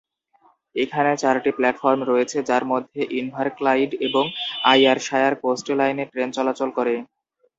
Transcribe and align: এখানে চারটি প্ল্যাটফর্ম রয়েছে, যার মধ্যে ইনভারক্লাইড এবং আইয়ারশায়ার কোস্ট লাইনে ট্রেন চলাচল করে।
এখানে 0.75 1.11
চারটি 1.21 1.51
প্ল্যাটফর্ম 1.57 1.99
রয়েছে, 2.03 2.37
যার 2.49 2.63
মধ্যে 2.71 3.01
ইনভারক্লাইড 3.19 3.91
এবং 4.07 4.25
আইয়ারশায়ার 4.71 5.33
কোস্ট 5.43 5.67
লাইনে 5.79 6.03
ট্রেন 6.11 6.29
চলাচল 6.37 6.69
করে। 6.77 6.95